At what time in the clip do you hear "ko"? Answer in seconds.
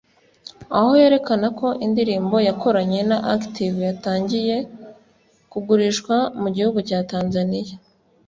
1.59-1.67